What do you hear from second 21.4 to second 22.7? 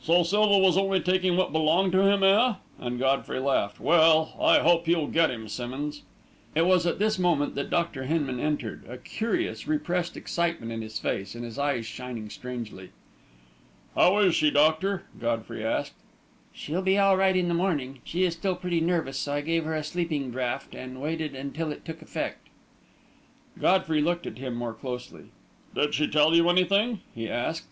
till it took effect."